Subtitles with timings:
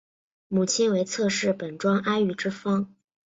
[0.47, 2.91] 母亲为侧室本庄阿玉之方。